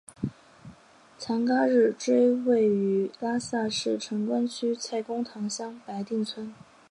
[1.19, 6.51] 强嘎日追位于拉萨市城关区蔡公堂乡白定村。